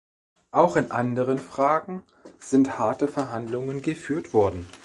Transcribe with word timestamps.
Auch 0.49 0.77
in 0.77 0.89
anderen 0.89 1.37
Fragen 1.37 2.01
sind 2.39 2.79
harte 2.79 3.07
Verhandlungen 3.07 3.83
geführt 3.83 4.33
worden. 4.33 4.65